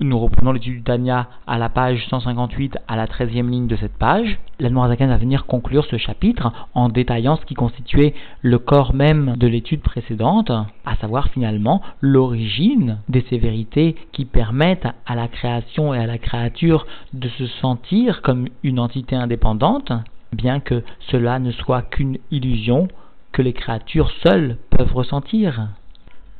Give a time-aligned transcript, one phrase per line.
[0.00, 4.38] Nous reprenons l'étude du à la page 158, à la 13e ligne de cette page.
[4.60, 9.48] L'Admorazakan va venir conclure ce chapitre en détaillant ce qui constituait le corps même de
[9.48, 16.06] l'étude précédente, à savoir finalement l'origine des sévérités qui permettent à la création et à
[16.06, 19.90] la créature de se sentir comme une entité indépendante,
[20.32, 22.86] bien que cela ne soit qu'une illusion
[23.32, 25.70] que les créatures seules peuvent ressentir.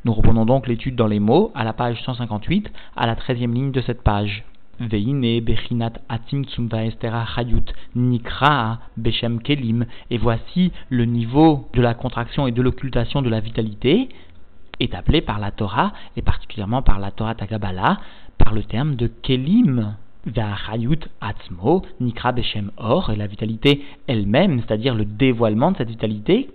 [0.04, 3.72] Nous reprenons donc l'étude dans les mots à la page 158, à la 13e ligne
[3.72, 4.44] de cette page.
[4.80, 7.64] Veine bechinat atim estera chayut
[7.96, 9.86] nikra beshem kelim.
[10.10, 14.08] Et voici le niveau de la contraction et de l'occultation de la vitalité
[14.78, 17.98] est appelé par la Torah, et particulièrement par la Torah Tagabala,
[18.38, 19.96] par le terme de kelim.
[20.26, 26.50] Ve'achayut atzmo nikra beshem or, et la vitalité elle-même, c'est-à-dire le dévoilement de cette vitalité,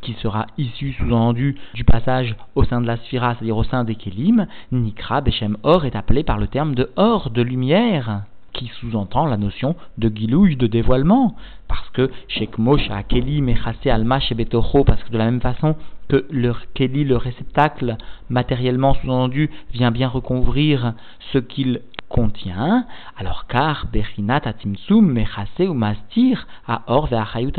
[0.00, 3.94] qui sera issu, sous-entendu, du passage au sein de la sphira, c'est-à-dire au sein des
[3.94, 8.22] Kélim, Nikra Beshem Or est appelé par le terme de Or, de lumière,
[8.52, 11.36] qui sous-entend la notion de Gilouille, de dévoilement,
[11.68, 12.48] parce que chez
[12.90, 15.76] à Kélim et Alma chez parce que de la même façon
[16.08, 17.96] que le Kéli, le réceptacle,
[18.28, 20.94] matériellement sous-entendu, vient bien recouvrir
[21.32, 27.08] ce qu'il contient, alors car Bechinat Atimsum Mechase ou Mastir à Or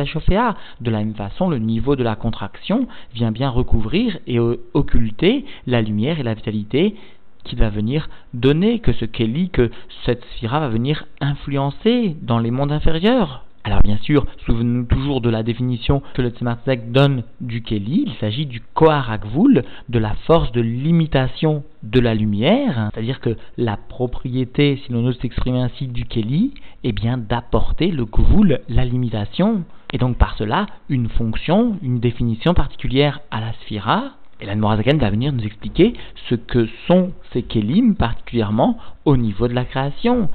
[0.06, 0.56] Shofea.
[0.82, 5.82] De la même façon, le niveau de la contraction vient bien recouvrir et occulter la
[5.82, 6.96] lumière et la vitalité
[7.44, 9.72] qui va venir donner, que ce Kelly, que
[10.06, 13.46] cette sphira va venir influencer dans les mondes inférieurs.
[13.70, 18.14] Alors bien sûr, souvenons-nous toujours de la définition que le Tzemach donne du Keli, il
[18.16, 24.82] s'agit du Koharakvul, de la force de limitation de la lumière, c'est-à-dire que la propriété,
[24.84, 30.00] si l'on ose s'exprimer ainsi, du Keli, est bien d'apporter le Kvul, la limitation, et
[30.00, 35.12] donc par cela une fonction, une définition particulière à la Sphira, et la Morazaken va
[35.12, 35.94] venir nous expliquer
[36.28, 40.30] ce que sont ces Kelim, particulièrement au niveau de la création.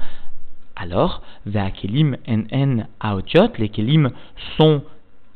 [0.75, 4.11] Alors, Ve'akelim NN Aotiot, les Kelim
[4.57, 4.83] sont,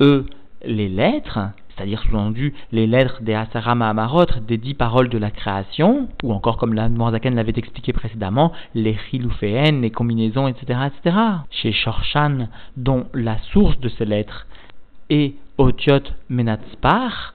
[0.01, 0.25] eux,
[0.65, 1.39] les lettres,
[1.69, 6.57] c'est-à-dire sous-entendu les lettres des Asarama Amarot, des dix paroles de la création, ou encore
[6.57, 11.17] comme la l'avait expliqué précédemment, les Chilouféen, les combinaisons, etc., etc.
[11.49, 14.45] Chez Shorshan, dont la source de ces lettres
[15.09, 17.33] est Otiot Menatspar,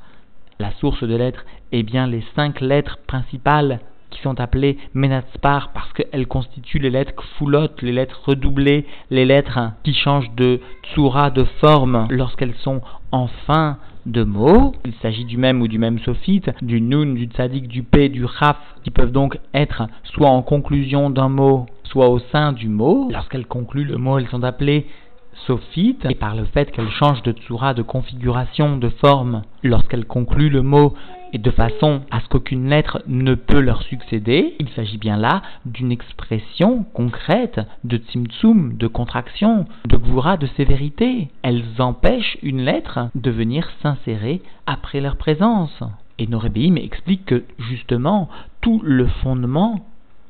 [0.59, 3.81] la source de lettres est bien les cinq lettres principales
[4.15, 9.73] qui sont appelées menatspar parce qu'elles constituent les lettres foulottes, les lettres redoublées, les lettres
[9.83, 12.81] qui changent de tsura, de forme lorsqu'elles sont
[13.13, 14.75] en fin de mots.
[14.85, 18.25] Il s'agit du même ou du même sophite, du nun, du tzadik, du p, du
[18.25, 23.09] raf, qui peuvent donc être soit en conclusion d'un mot, soit au sein du mot.
[23.11, 24.87] Lorsqu'elles concluent le mot, elles sont appelées
[25.47, 30.51] sophites, et par le fait qu'elles changent de tsura, de configuration, de forme, lorsqu'elles concluent
[30.51, 30.95] le mot
[31.33, 35.43] et de façon à ce qu'aucune lettre ne peut leur succéder, il s'agit bien là
[35.67, 41.29] d'une expression concrète de tzimtzum, de contraction, de gvura, de sévérité.
[41.43, 45.83] Elles empêchent une lettre de venir s'insérer après leur présence.
[46.19, 48.29] Et Norébéim explique que justement
[48.61, 49.85] tout le fondement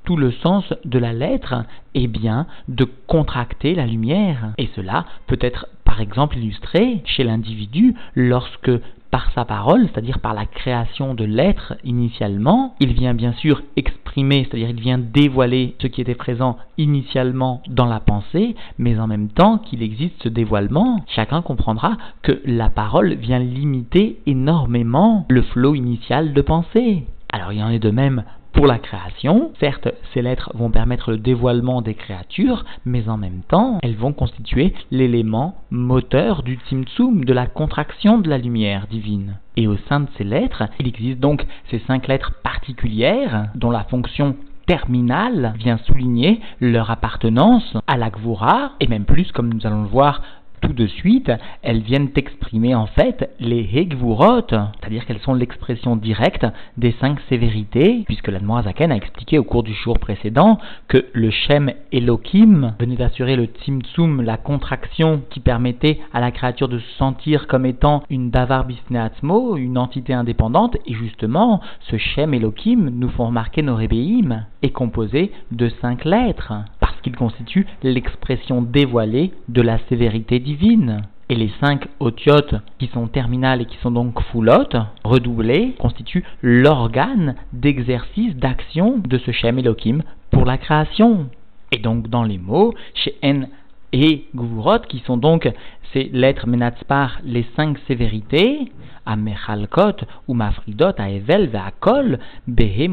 [0.04, 4.52] tout le sens de la lettre est bien de contracter la lumière.
[4.58, 8.70] Et cela peut être par exemple illustré chez l'individu lorsque
[9.14, 14.44] par sa parole, c'est-à-dire par la création de l'être initialement, il vient bien sûr exprimer,
[14.44, 19.28] c'est-à-dire il vient dévoiler ce qui était présent initialement dans la pensée, mais en même
[19.28, 25.76] temps qu'il existe ce dévoilement, chacun comprendra que la parole vient limiter énormément le flot
[25.76, 27.04] initial de pensée.
[27.32, 29.52] Alors il en est de même pour la création.
[29.60, 34.12] Certes, ces lettres vont permettre le dévoilement des créatures, mais en même temps, elles vont
[34.12, 39.38] constituer l'élément moteur du Tzimtzum, de la contraction de la lumière divine.
[39.56, 43.84] Et au sein de ces lettres, il existe donc ces cinq lettres particulières dont la
[43.84, 49.82] fonction terminale vient souligner leur appartenance à la Gvura, et même plus, comme nous allons
[49.82, 50.22] le voir
[50.64, 51.30] tout de suite,
[51.62, 56.46] elles viennent exprimer en fait les Hegvurot, c'est-à-dire qu'elles sont l'expression directe
[56.78, 60.58] des cinq sévérités, puisque la Zaken a expliqué au cours du jour précédent
[60.88, 66.68] que le Shem Elohim venait d'assurer le Tzimtzum, la contraction qui permettait à la créature
[66.68, 72.32] de se sentir comme étant une Davar Bisneatmo, une entité indépendante, et justement, ce Shem
[72.32, 76.54] Elohim, nous font remarquer nos Rebéim, est composé de cinq lettres,
[77.04, 81.02] qu'il constitue l'expression dévoilée de la sévérité divine.
[81.28, 87.36] Et les cinq otiotes qui sont terminales et qui sont donc foulottes, redoublées, constituent l'organe
[87.52, 91.28] d'exercice, d'action de ce Shem Elohim pour la création.
[91.72, 93.48] Et donc dans les mots, chez N
[93.94, 95.48] et Gvurot, qui sont donc
[95.92, 98.72] ces lettres Menatzpar, les cinq sévérités,
[99.06, 101.48] à Mechalkot ou Mafridot, à Evel,
[101.78, 102.18] Kol,
[102.48, 102.88] Behe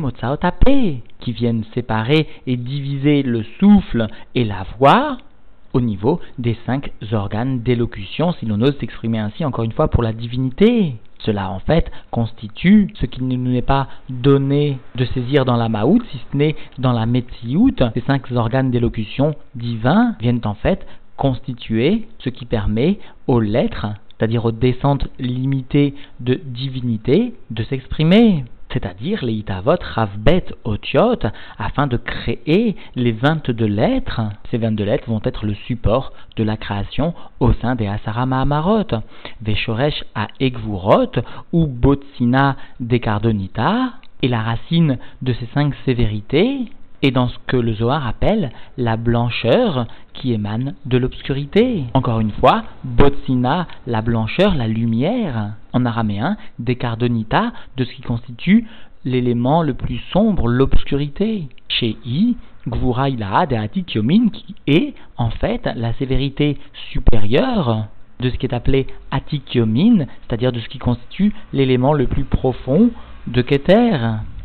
[1.19, 5.18] qui viennent séparer et diviser le souffle et la voix
[5.74, 10.04] au niveau des cinq organes d'élocution, si l'on ose s'exprimer ainsi encore une fois pour
[10.04, 10.95] la divinité.
[11.25, 15.69] Cela en fait constitue ce qui ne nous est pas donné de saisir dans la
[15.69, 17.71] Maout, si ce n'est dans la Metsiout.
[17.94, 20.85] Ces cinq organes d'élocution divins viennent en fait
[21.18, 22.97] constituer ce qui permet
[23.27, 23.88] aux lettres,
[24.18, 31.19] c'est-à-dire aux descentes limitées de divinité, de s'exprimer c'est-à-dire les Itavot Ravbet Otiot,
[31.57, 34.21] afin de créer les 22 lettres.
[34.50, 39.01] Ces 22 lettres vont être le support de la création au sein des Asara Mahamarot,
[39.41, 41.12] Veshoresh a Egvurot
[41.51, 46.68] ou Botsina Dekardonita, et la racine de ces cinq sévérités
[47.01, 51.86] et dans ce que le Zohar appelle la blancheur qui émane de l'obscurité.
[51.94, 58.68] Encore une fois, Botsina, la blancheur, la lumière, en araméen, Dekardonita, de ce qui constitue
[59.03, 61.48] l'élément le plus sombre, l'obscurité.
[61.69, 62.38] Chez I,
[62.68, 66.57] Gvura Ilaha Atikyomin, qui est en fait la sévérité
[66.92, 67.88] supérieure
[68.19, 72.92] de ce qui est appelé Atikyomin, c'est-à-dire de ce qui constitue l'élément le plus profond
[73.27, 73.97] de Keter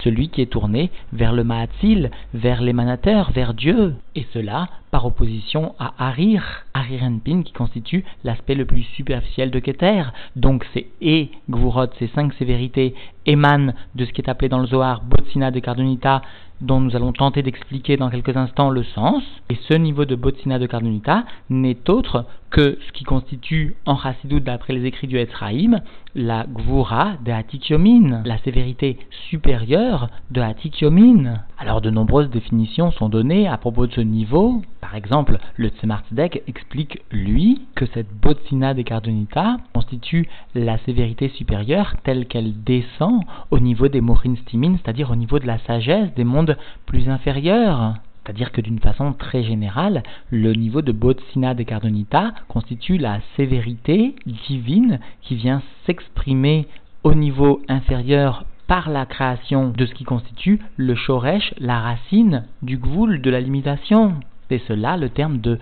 [0.06, 3.96] celui qui est tourné vers le Ma'atzil, vers l'émanateur, vers Dieu.
[4.14, 10.04] Et cela par opposition à Harir, Harirenpin qui constitue l'aspect le plus superficiel de Keter.
[10.36, 12.94] Donc c'est et Gvurot, ces cinq sévérités,
[13.26, 16.22] émanent de ce qui est appelé dans le Zohar Botsina de Cardonita,
[16.60, 19.22] dont nous allons tenter d'expliquer dans quelques instants le sens.
[19.50, 24.40] Et ce niveau de Botsina de Cardonita n'est autre que ce qui constitue en Chassidut,
[24.40, 25.80] d'après les écrits du Etzraïm,
[26.14, 28.98] la Gvura de Hatikyomin, la sévérité
[29.28, 31.40] supérieure de Hatikyomin.
[31.58, 34.60] Alors de nombreuses définitions sont données à propos de ce niveau.
[34.82, 36.02] Par exemple, le Tzemar
[36.46, 43.58] explique, lui, que cette Botsina de Cardonita constitue la sévérité supérieure telle qu'elle descend au
[43.58, 47.94] niveau des Morin Stimin, c'est-à-dire au niveau de la sagesse des mondes plus inférieurs.
[48.22, 54.14] C'est-à-dire que d'une façon très générale, le niveau de Botsina de Cardonita constitue la sévérité
[54.26, 56.66] divine qui vient s'exprimer
[57.02, 62.78] au niveau inférieur par la création de ce qui constitue le shoresh, la racine du
[62.78, 64.14] gvoul, de la limitation.
[64.48, 65.58] C'est cela le terme de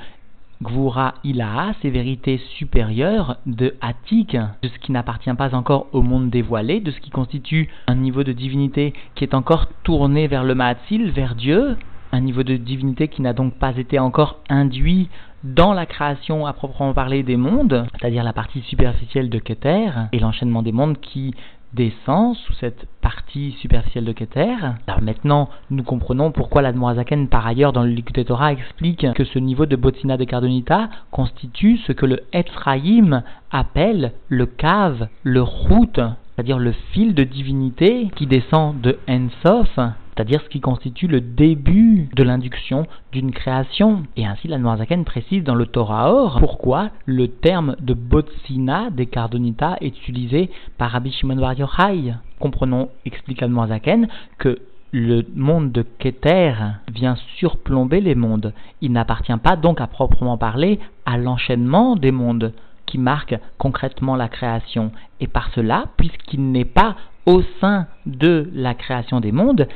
[0.63, 6.81] Gvura Ilaha, sévérité supérieure de Attik, de ce qui n'appartient pas encore au monde dévoilé,
[6.81, 11.11] de ce qui constitue un niveau de divinité qui est encore tourné vers le Mahatzil,
[11.11, 11.77] vers Dieu,
[12.13, 15.09] un niveau de divinité qui n'a donc pas été encore induit
[15.43, 20.19] dans la création à proprement parler des mondes, c'est-à-dire la partie superficielle de Keter, et
[20.19, 21.35] l'enchaînement des mondes qui
[21.75, 24.57] descend sous cette partie superficielle de Keter.
[24.87, 29.39] Alors maintenant, nous comprenons pourquoi l'Admorazaken, par ailleurs, dans le Likute Torah, explique que ce
[29.39, 36.01] niveau de Botsina de Cardonita constitue ce que le Ephraim appelle le cave, le route,
[36.35, 39.79] c'est-à-dire le fil de divinité qui descend de Ensof
[40.15, 44.05] c'est-à-dire ce qui constitue le début de l'induction d'une création.
[44.17, 49.07] Et ainsi, la Noirzaken précise dans le Torah Or pourquoi le terme de Botsina des
[49.07, 52.15] Cardonita est utilisé par Rabbi Shimon Bar Yochai.
[52.39, 54.09] Comprenons, explique la Noirzaken,
[54.39, 54.61] que
[54.93, 56.55] le monde de Keter
[56.93, 58.53] vient surplomber les mondes.
[58.81, 62.53] Il n'appartient pas donc à proprement parler à l'enchaînement des mondes
[62.87, 64.93] qui marque concrètement la création.
[65.19, 66.95] Et par cela, puisqu'il n'est pas
[67.27, 69.67] au sein de la création des mondes,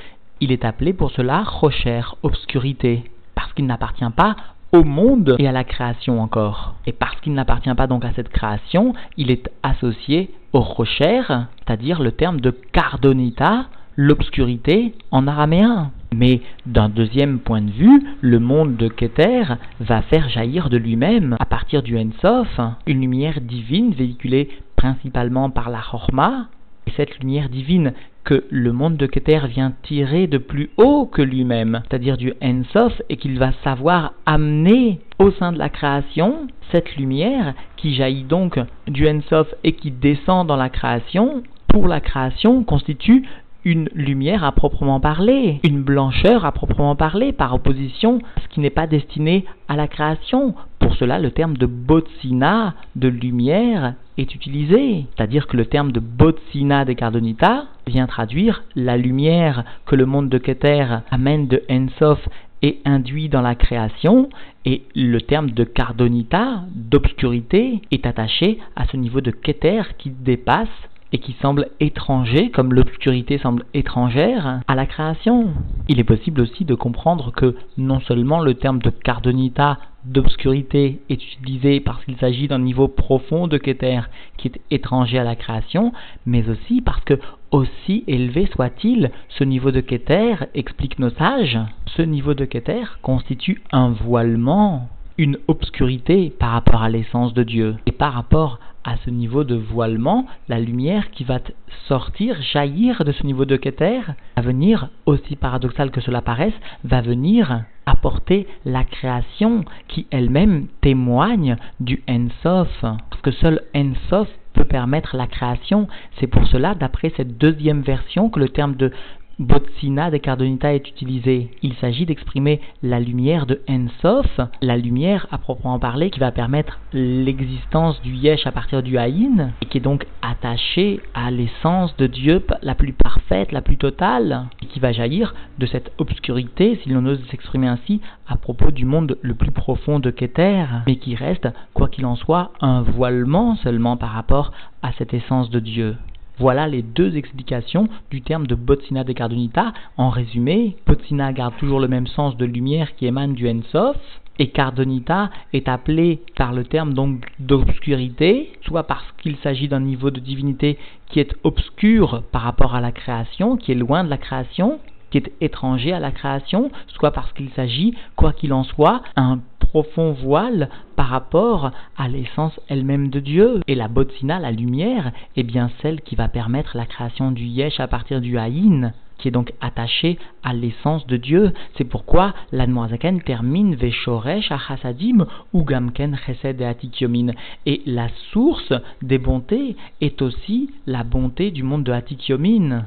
[0.41, 3.05] il est appelé pour cela Rocher, obscurité,
[3.35, 4.37] parce qu'il n'appartient pas
[4.73, 6.75] au monde et à la création encore.
[6.87, 11.23] Et parce qu'il n'appartient pas donc à cette création, il est associé au Rocher,
[11.59, 13.67] c'est-à-dire le terme de Cardonita,
[13.97, 15.91] l'obscurité en araméen.
[16.15, 19.43] Mais d'un deuxième point de vue, le monde de Keter
[19.81, 25.69] va faire jaillir de lui-même, à partir du Ensof, une lumière divine véhiculée principalement par
[25.69, 26.47] la Chorma,
[26.87, 27.93] et cette lumière divine
[28.29, 33.01] que le monde de Keter vient tirer de plus haut que lui-même, c'est-à-dire du Ensof,
[33.09, 38.61] et qu'il va savoir amener au sein de la création cette lumière qui jaillit donc
[38.87, 43.27] du Ensof et qui descend dans la création, pour la création constitue
[43.65, 48.61] une lumière à proprement parler, une blancheur à proprement parler, par opposition à ce qui
[48.61, 50.55] n'est pas destiné à la création.
[50.81, 55.07] Pour cela, le terme de botsina, de lumière, est utilisé.
[55.17, 60.29] C'est-à-dire que le terme de botsina de Cardonita vient traduire la lumière que le monde
[60.29, 62.21] de Keter amène de Ensof
[62.61, 64.29] et induit dans la création,
[64.65, 70.69] et le terme de cardonita, d'obscurité, est attaché à ce niveau de Keter qui dépasse
[71.13, 75.49] et qui semble étranger, comme l'obscurité semble étrangère à la création.
[75.89, 81.23] Il est possible aussi de comprendre que non seulement le terme de cardonita d'obscurité est
[81.35, 84.01] utilisé parce qu'il s'agit d'un niveau profond de Keter
[84.37, 85.93] qui est étranger à la création,
[86.25, 87.19] mais aussi parce que
[87.51, 93.63] aussi élevé soit-il, ce niveau de Keter, expliquent nos sages, ce niveau de Keter constitue
[93.73, 97.77] un voilement, une obscurité par rapport à l'essence de Dieu.
[97.87, 101.41] Et par rapport à ce niveau de voilement, la lumière qui va
[101.89, 104.01] sortir, jaillir de ce niveau de Keter,
[104.35, 106.55] va venir, aussi paradoxal que cela paraisse,
[106.85, 112.81] va venir apporter la création qui elle-même témoigne du Ensof.
[112.81, 115.87] Parce que seul Ensof peut permettre la création.
[116.19, 118.91] C'est pour cela, d'après cette deuxième version, que le terme de
[119.39, 121.51] Botsina de Cardonita est utilisé.
[121.63, 126.81] Il s'agit d'exprimer la lumière de Ensof, la lumière à proprement parler qui va permettre
[126.93, 132.09] l'existence du Yesh à partir du Haïn, et qui est donc attachée à l'essence de
[132.09, 136.89] Dieu la plus parfaite, la plus totale, et qui va jaillir de cette obscurité, si
[136.89, 141.15] l'on ose s'exprimer ainsi, à propos du monde le plus profond de Keter, mais qui
[141.15, 144.53] reste, quoi qu'il en soit, un voilement seulement par rapport
[144.83, 145.95] à cette essence de Dieu.
[146.39, 149.73] Voilà les deux explications du terme de Botsina de Cardonita.
[149.97, 153.97] En résumé, Botsina garde toujours le même sens de lumière qui émane du Ensof,
[154.39, 160.11] et Cardonita est appelé par le terme donc d'obscurité, soit parce qu'il s'agit d'un niveau
[160.11, 160.79] de divinité
[161.09, 164.79] qui est obscur par rapport à la création, qui est loin de la création,
[165.11, 169.41] qui est étranger à la création, soit parce qu'il s'agit, quoi qu'il en soit, un
[169.59, 173.61] profond voile par rapport à l'essence elle-même de Dieu.
[173.67, 177.81] Et la botsina, la lumière, est bien celle qui va permettre la création du yesh
[177.81, 181.53] à partir du haïn qui est donc attaché à l'essence de Dieu.
[181.77, 187.35] C'est pourquoi l'Admoazaken termine Veshoresh Achasadim ou Gamken Chesed et.
[187.67, 188.73] Et la source
[189.03, 192.85] des bontés est aussi la bonté du monde de Atikyomin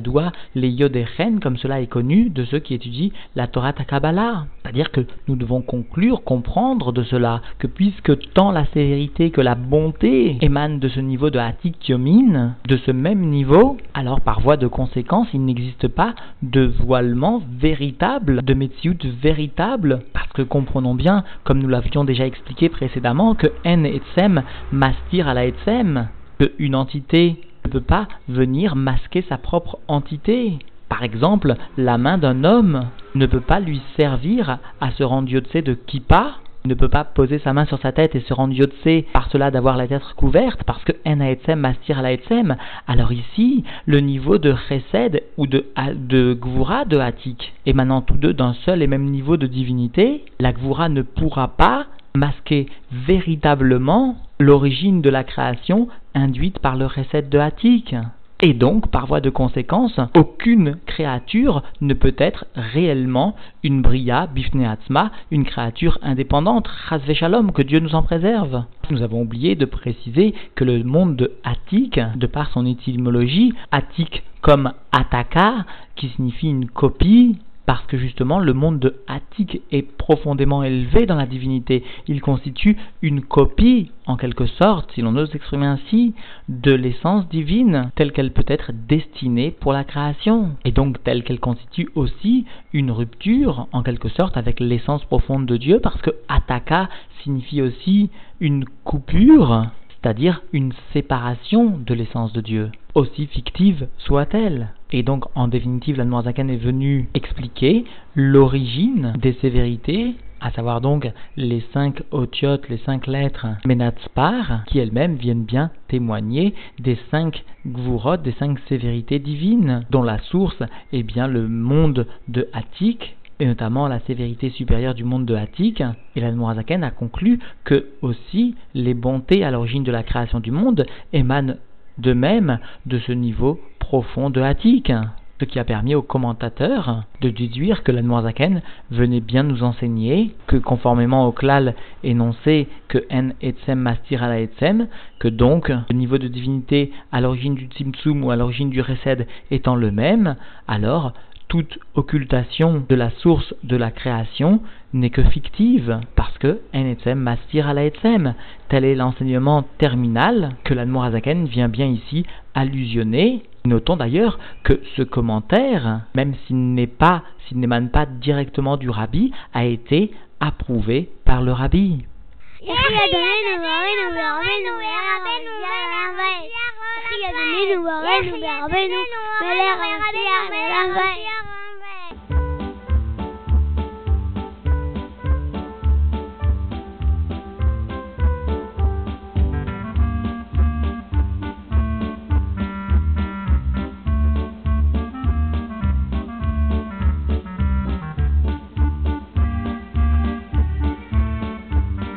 [0.00, 4.46] doit les Yodéchen, comme cela est connu de ceux qui étudient la Torah Takabala.
[4.62, 9.54] C'est-à-dire que nous devons conclure, comprendre de cela, que puisque tant la sévérité que la
[9.54, 14.56] bonté émanent de ce niveau de Hatik Yomin, de ce même niveau, alors par voie
[14.56, 21.24] de conséquence, il n'existe pas de voilement véritable, de Metsiout véritable, parce que comprenons bien,
[21.44, 24.42] comme nous l'avions déjà expliqué précédemment, que N et Tsem
[24.72, 26.08] mastir à la Etsem,
[26.38, 30.60] qu'une entité ne peut pas venir masquer sa propre entité.
[30.88, 35.64] Par exemple, la main d'un homme ne peut pas lui servir à se rendre Yotse
[35.64, 39.04] de Kippa, ne peut pas poser sa main sur sa tête et se rendre Yotse
[39.12, 42.56] par cela d'avoir la tête couverte, parce que En mastir la Haetzem.
[42.86, 48.32] Alors ici, le niveau de Chesed ou de, de Gvura de Hatik, émanant tous deux
[48.32, 55.02] d'un seul et même niveau de divinité, la Gvura ne pourra pas masquer véritablement l'origine
[55.02, 57.94] de la création induite par le recette de Hatik.
[58.42, 65.10] Et donc, par voie de conséquence, aucune créature ne peut être réellement une bria, bifneatzma,
[65.30, 68.64] une créature indépendante, chasve shalom, que Dieu nous en préserve.
[68.90, 74.22] Nous avons oublié de préciser que le monde de Attic, de par son étymologie, Attic
[74.42, 75.64] comme Ataka,
[75.96, 81.16] qui signifie une copie, parce que justement le monde de Attic est profondément élevé dans
[81.16, 81.82] la divinité.
[82.06, 86.14] Il constitue une copie, en quelque sorte, si l'on ose s'exprimer ainsi,
[86.48, 91.40] de l'essence divine telle qu'elle peut être destinée pour la création, et donc telle qu'elle
[91.40, 96.88] constitue aussi une rupture, en quelque sorte, avec l'essence profonde de Dieu, parce que Ataka
[97.22, 104.70] signifie aussi une coupure, c'est-à-dire une séparation de l'essence de Dieu, aussi fictive soit-elle.
[104.90, 107.84] Et donc, en définitive, la Zaken est venue expliquer
[108.14, 115.16] l'origine des sévérités, à savoir donc les cinq otiotes, les cinq lettres Menatspar, qui elles-mêmes
[115.16, 120.62] viennent bien témoigner des cinq gvurot, des cinq sévérités divines, dont la source
[120.92, 125.82] est bien le monde de Attic, et notamment la sévérité supérieure du monde de Attic.
[126.14, 130.50] Et la Zaken a conclu que aussi les bontés à l'origine de la création du
[130.50, 131.56] monde émanent
[131.98, 134.92] de même de ce niveau profond de Hatik,
[135.38, 140.34] ce qui a permis aux commentateurs de déduire que la Zaken venait bien nous enseigner
[140.46, 144.88] que conformément au klal énoncé que En Etzem Mastir ala Etzem,
[145.18, 149.26] que donc le niveau de divinité à l'origine du Tzimtzum ou à l'origine du Resed
[149.50, 150.36] étant le même,
[150.68, 151.12] alors
[151.48, 154.60] toute occultation de la source de la création
[154.92, 158.34] n'est que fictive, parce que etzem mastir ala etzem.
[158.68, 163.42] Tel est l'enseignement terminal que l'Admorazaken vient bien ici allusionner.
[163.64, 167.22] Notons d'ailleurs que ce commentaire, même s'il n'est pas,
[167.52, 172.04] n'émane pas directement du rabbi, a été approuvé par le rabbi.